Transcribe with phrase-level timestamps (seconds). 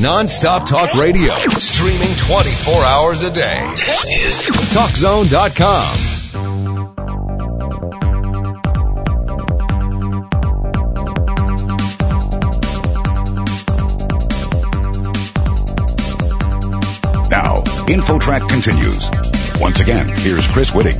[0.00, 1.28] Non-stop talk radio.
[1.28, 3.72] Streaming 24 hours a day.
[3.76, 5.96] This is TalkZone.com.
[17.30, 19.60] Now, InfoTrack continues.
[19.60, 20.96] Once again, here's Chris Whitting.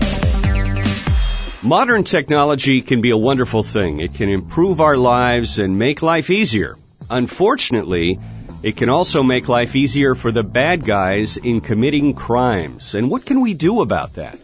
[1.63, 4.01] Modern technology can be a wonderful thing.
[4.01, 6.77] It can improve our lives and make life easier.
[7.09, 8.19] Unfortunately,
[8.63, 12.95] it can also make life easier for the bad guys in committing crimes.
[12.95, 14.39] And what can we do about that?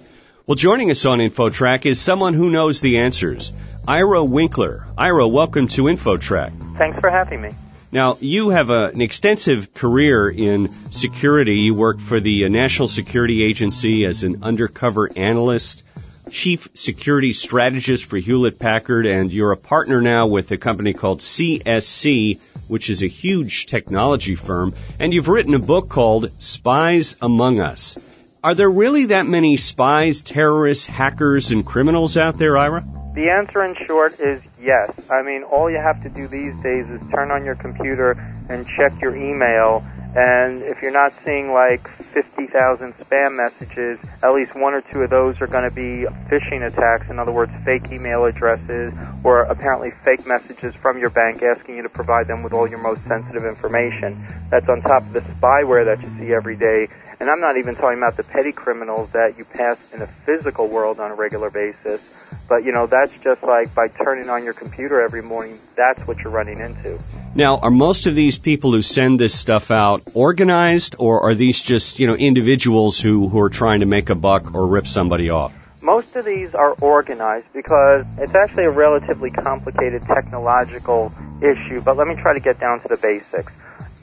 [0.47, 3.53] Well, joining us on InfoTrack is someone who knows the answers.
[3.87, 4.87] Ira Winkler.
[4.97, 6.79] Ira, welcome to InfoTrack.
[6.79, 7.51] Thanks for having me.
[7.93, 11.57] Now, you have a, an extensive career in security.
[11.57, 15.85] You worked for the uh, National Security Agency as an undercover analyst,
[16.31, 21.21] chief security strategist for Hewlett Packard, and you're a partner now with a company called
[21.21, 24.75] CSC, which is a huge technology firm.
[24.99, 27.99] And you've written a book called Spies Among Us.
[28.43, 32.85] Are there really that many spies, terrorists, hackers, and criminals out there, Ira?
[33.15, 35.11] The answer in short is yes.
[35.11, 38.13] I mean, all you have to do these days is turn on your computer
[38.49, 39.85] and check your email.
[40.19, 45.11] And if you're not seeing like 50,000 spam messages, at least one or two of
[45.11, 47.09] those are going to be phishing attacks.
[47.09, 51.83] In other words, fake email addresses or apparently fake messages from your bank asking you
[51.85, 54.27] to provide them with all your most sensitive information.
[54.51, 56.89] That's on top of the spyware that you see every day.
[57.21, 60.67] And I'm not even talking about the petty criminals that you pass in the physical
[60.67, 62.13] world on a regular basis.
[62.49, 66.19] But you know, that's just like by turning on your computer every morning, that's what
[66.19, 66.99] you're running into.
[67.39, 71.63] Now, are most of these people who send this stuff out organized, or are these
[71.63, 75.31] just you know individuals who who are trying to make a buck or rip somebody
[75.31, 75.53] off?
[75.81, 82.09] Most of these are organized because it's actually a relatively complicated technological issue, but let
[82.09, 83.53] me try to get down to the basics.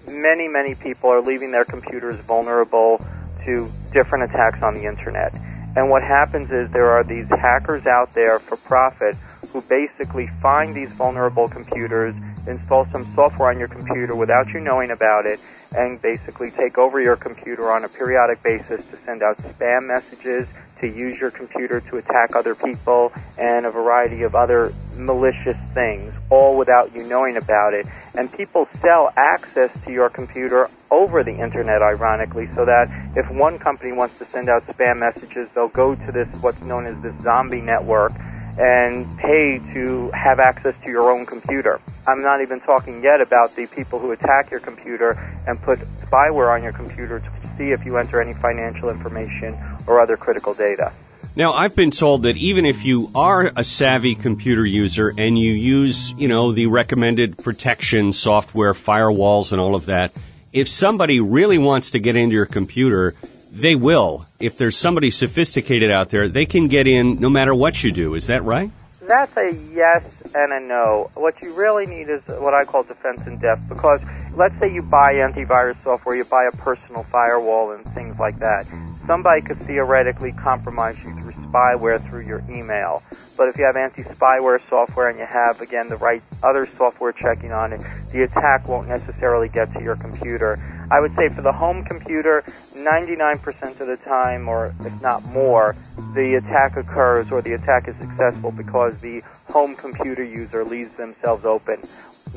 [0.07, 3.01] Many, many people are leaving their computers vulnerable
[3.43, 5.37] to different attacks on the internet.
[5.75, 9.15] And what happens is there are these hackers out there for profit
[9.51, 12.15] who basically find these vulnerable computers,
[12.47, 15.39] install some software on your computer without you knowing about it,
[15.75, 20.47] and basically take over your computer on a periodic basis to send out spam messages,
[20.81, 26.13] to use your computer to attack other people, and a variety of other malicious things,
[26.29, 27.87] all without you knowing about it.
[28.17, 33.57] And people sell access to your computer over the internet, ironically, so that if one
[33.59, 37.15] company wants to send out spam messages, they'll go to this, what's known as this
[37.21, 38.11] zombie network,
[38.57, 41.81] and pay to have access to your own computer.
[42.07, 45.09] I'm not even talking yet about the people who attack your computer
[45.47, 49.57] and put spyware on your computer to see if you enter any financial information
[49.87, 50.91] or other critical data.
[51.37, 55.51] Now, I've been told that even if you are a savvy computer user and you
[55.51, 60.13] use, you know, the recommended protection software, firewalls and all of that,
[60.53, 63.13] if somebody really wants to get into your computer,
[63.55, 64.25] they will.
[64.39, 68.15] If there's somebody sophisticated out there, they can get in no matter what you do.
[68.15, 68.69] Is that right?
[69.07, 71.09] That's a yes and a no.
[71.13, 74.01] What you really need is what I call defense in depth because
[74.33, 78.65] let's say you buy antivirus software, you buy a personal firewall and things like that.
[79.07, 83.03] Somebody could theoretically compromise you through spyware through your email.
[83.37, 87.51] But if you have anti-spyware software and you have, again, the right other software checking
[87.51, 90.57] on it, the attack won't necessarily get to your computer.
[90.91, 92.43] I would say for the home computer,
[92.73, 95.75] 99% of the time, or if not more,
[96.13, 101.45] the attack occurs or the attack is successful because the home computer user leaves themselves
[101.45, 101.81] open.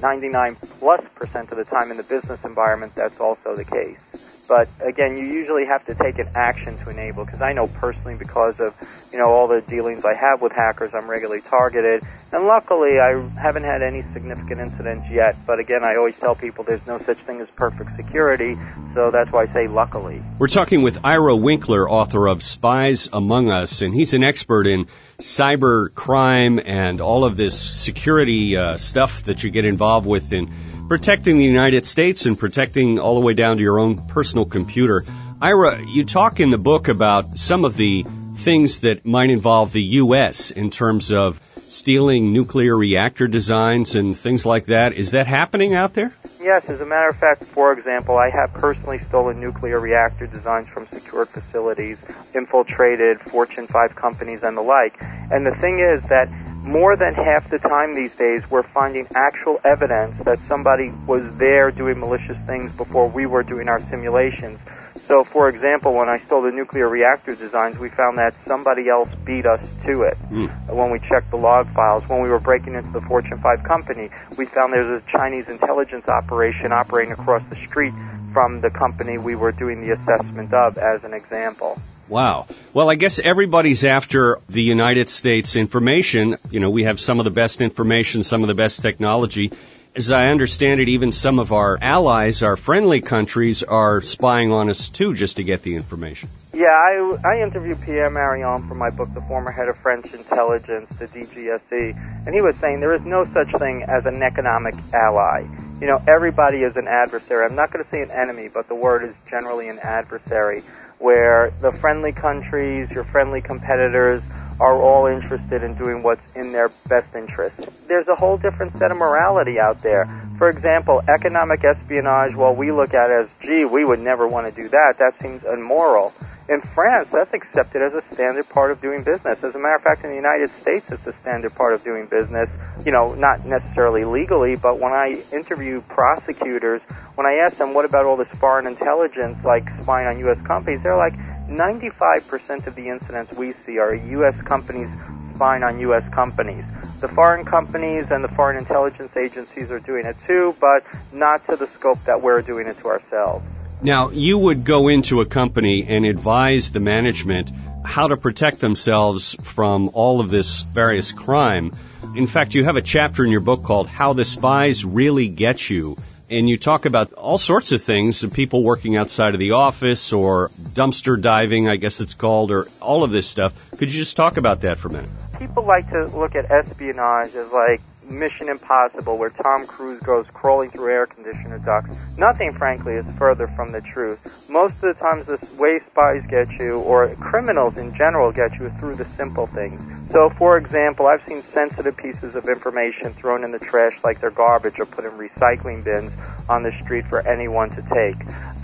[0.03, 4.28] 99 plus percent of the time in the business environment, that's also the case.
[4.49, 8.15] But again, you usually have to take an action to enable, because I know personally
[8.15, 8.75] because of,
[9.13, 12.03] you know, all the dealings I have with hackers, I'm regularly targeted.
[12.33, 15.37] And luckily, I haven't had any significant incidents yet.
[15.47, 18.57] But again, I always tell people there's no such thing as perfect security,
[18.95, 20.23] so that's why I say luckily.
[20.39, 24.87] We're talking with Ira Winkler, author of Spies Among Us, and he's an expert in
[25.19, 30.51] cyber crime and all of this security uh, stuff that you get involved with in
[30.89, 35.05] protecting the United States and protecting all the way down to your own personal computer.
[35.41, 38.05] Ira, you talk in the book about some of the
[38.37, 40.51] things that might involve the U.S.
[40.51, 44.95] in terms of stealing nuclear reactor designs and things like that.
[44.95, 46.13] Is that happening out there?
[46.41, 50.69] Yes, as a matter of fact, for example, I have personally stolen nuclear reactor designs
[50.69, 52.03] from secured facilities,
[52.35, 54.97] infiltrated Fortune 5 companies and the like.
[55.31, 56.29] And the thing is that
[56.65, 61.71] more than half the time these days, we're finding actual evidence that somebody was there
[61.71, 64.59] doing malicious things before we were doing our simulations.
[64.95, 69.15] So, for example, when I stole the nuclear reactor designs, we found that somebody else
[69.25, 70.19] beat us to it.
[70.31, 70.75] Mm.
[70.75, 74.11] When we checked the log files, when we were breaking into the Fortune 5 company,
[74.37, 77.95] we found there's a Chinese intelligence operation operating across the street
[78.33, 81.79] from the company we were doing the assessment of, as an example.
[82.09, 82.47] Wow.
[82.73, 86.37] Well, I guess everybody's after the United States information.
[86.51, 89.53] You know, we have some of the best information, some of the best technology.
[89.97, 94.71] As I understand it, even some of our allies, our friendly countries, are spying on
[94.71, 96.29] us too just to get the information.
[96.55, 100.97] Yeah, I, I interviewed Pierre Marion for my book, the former head of French intelligence,
[100.99, 105.47] the DGSE, and he was saying there is no such thing as an economic ally.
[105.81, 107.47] You know, everybody is an adversary.
[107.47, 110.63] I'm not going to say an enemy, but the word is generally an adversary
[110.99, 114.23] where the friendly countries, your friendly competitors,
[114.61, 117.87] are all interested in doing what's in their best interest.
[117.87, 120.07] There's a whole different set of morality out there.
[120.37, 124.61] For example, economic espionage, well, we look at as, gee, we would never want to
[124.61, 124.97] do that.
[124.99, 126.13] That seems immoral.
[126.49, 129.45] In France, that's accepted as a standard part of doing business.
[129.45, 132.07] As a matter of fact, in the United States, it's a standard part of doing
[132.07, 132.57] business.
[132.87, 136.81] You know, not necessarily legally, but when I interview prosecutors,
[137.17, 140.41] when I ask them, what about all this foreign intelligence, like spying on U.S.
[140.47, 141.19] companies, they're like,
[141.49, 144.41] 95% of the incidents we see are U.S.
[144.41, 144.89] companies
[145.35, 146.05] spying on U.S.
[146.13, 146.65] companies.
[147.01, 151.57] The foreign companies and the foreign intelligence agencies are doing it too, but not to
[151.57, 153.45] the scope that we're doing it to ourselves.
[153.81, 157.53] Now, you would go into a company and advise the management
[157.85, 161.71] how to protect themselves from all of this various crime.
[162.17, 165.71] In fact, you have a chapter in your book called How the Spies Really Get
[165.71, 165.97] You.
[166.29, 170.49] And you talk about all sorts of things, people working outside of the office or
[170.51, 173.71] dumpster diving, I guess it's called, or all of this stuff.
[173.71, 175.11] Could you just talk about that for a minute?
[175.39, 177.81] People like to look at espionage as like
[178.11, 182.17] Mission Impossible, where Tom Cruise goes crawling through air conditioner ducts.
[182.17, 184.49] Nothing, frankly, is further from the truth.
[184.49, 188.67] Most of the times, the way spies get you, or criminals in general get you,
[188.67, 189.83] is through the simple things.
[190.11, 194.31] So, for example, I've seen sensitive pieces of information thrown in the trash like they're
[194.31, 196.17] garbage or put in recycling bins
[196.49, 198.17] on the street for anyone to take.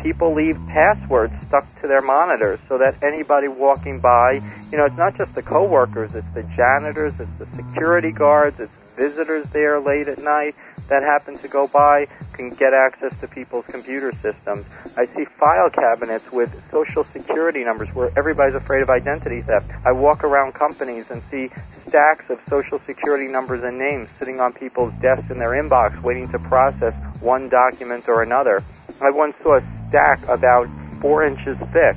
[0.05, 4.35] People leave passwords stuck to their monitors so that anybody walking by,
[4.71, 8.77] you know, it's not just the coworkers, it's the janitors, it's the security guards, it's
[8.97, 10.55] visitors there late at night
[10.89, 14.67] that happen to go by can get access to people's computer systems.
[14.99, 19.71] I see file cabinets with social security numbers where everybody's afraid of identity theft.
[19.87, 21.49] I walk around companies and see
[21.87, 26.29] stacks of social security numbers and names sitting on people's desks in their inbox waiting
[26.29, 26.93] to process
[27.23, 28.61] one document or another.
[29.01, 30.69] I once saw a stack about
[31.01, 31.97] four inches thick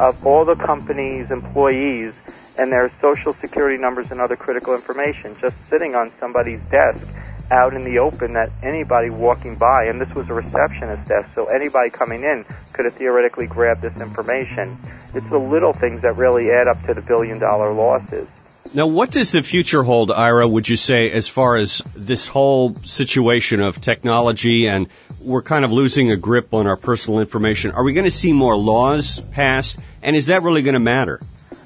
[0.00, 2.20] of all the company's employees
[2.56, 7.06] and their social security numbers and other critical information just sitting on somebody's desk
[7.50, 11.46] out in the open that anybody walking by, and this was a receptionist desk, so
[11.46, 14.76] anybody coming in could have theoretically grabbed this information.
[15.14, 18.28] It's the little things that really add up to the billion dollar losses.
[18.74, 22.74] Now, what does the future hold, Ira, would you say, as far as this whole
[22.74, 24.88] situation of technology and
[25.20, 27.72] we're kind of losing a grip on our personal information?
[27.72, 29.80] Are we going to see more laws passed?
[30.02, 31.20] And is that really going to matter?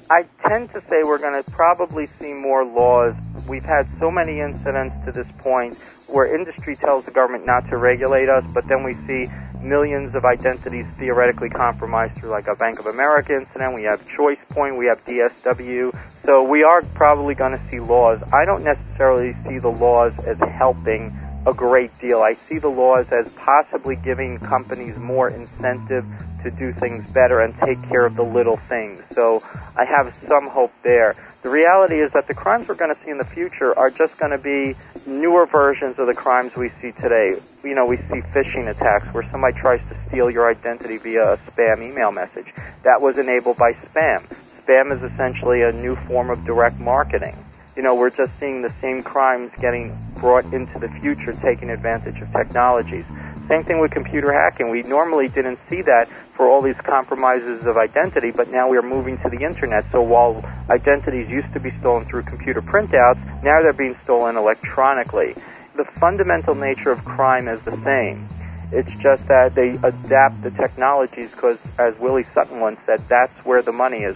[0.09, 3.13] I tend to say we're going to probably see more laws.
[3.47, 5.75] We've had so many incidents to this point
[6.07, 9.27] where industry tells the government not to regulate us, but then we see
[9.61, 13.73] millions of identities theoretically compromised through like a Bank of America incident.
[13.73, 15.97] We have Choice Point, we have DSW.
[16.23, 18.21] So we are probably going to see laws.
[18.33, 22.21] I don't necessarily see the laws as helping a great deal.
[22.21, 26.05] I see the laws as possibly giving companies more incentive
[26.43, 29.03] to do things better and take care of the little things.
[29.11, 29.41] So
[29.75, 31.15] I have some hope there.
[31.41, 34.17] The reality is that the crimes we're going to see in the future are just
[34.17, 34.75] going to be
[35.05, 37.37] newer versions of the crimes we see today.
[37.63, 41.37] You know, we see phishing attacks where somebody tries to steal your identity via a
[41.37, 42.47] spam email message.
[42.83, 44.25] That was enabled by spam.
[44.63, 47.35] Spam is essentially a new form of direct marketing
[47.75, 52.21] you know, we're just seeing the same crimes getting brought into the future, taking advantage
[52.21, 53.05] of technologies.
[53.49, 54.69] Same thing with computer hacking.
[54.69, 58.83] We normally didn't see that for all these compromises of identity, but now we are
[58.83, 59.83] moving to the internet.
[59.91, 60.39] So while
[60.69, 65.33] identities used to be stolen through computer printouts, now they're being stolen electronically.
[65.75, 68.27] The fundamental nature of crime is the same.
[68.71, 73.61] It's just that they adapt the technologies because, as Willie Sutton once said, that's where
[73.61, 74.15] the money is.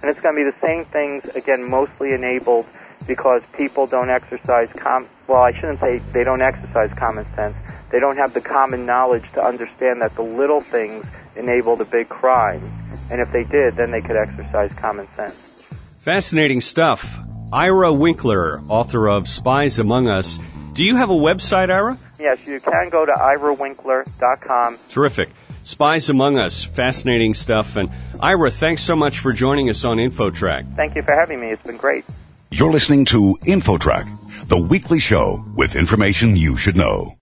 [0.00, 2.66] And it's going to be the same things, again, mostly enabled
[3.08, 7.56] because people don't exercise com well I shouldn't say they don't exercise common sense.
[7.90, 12.08] They don't have the common knowledge to understand that the little things enable the big
[12.08, 12.68] crimes.
[13.10, 15.34] And if they did, then they could exercise common sense.
[15.98, 17.18] Fascinating stuff.
[17.52, 20.38] Ira Winkler, author of Spies Among Us.
[20.74, 21.98] Do you have a website, Ira?
[22.20, 24.78] Yes, you can go to irawinkler.com.
[24.90, 25.30] Terrific.
[25.64, 27.76] Spies Among Us, fascinating stuff.
[27.76, 30.76] And Ira, thanks so much for joining us on InfoTrack.
[30.76, 31.48] Thank you for having me.
[31.48, 32.04] It's been great.
[32.50, 37.12] You're listening to InfoTrack, the weekly show with information you should know.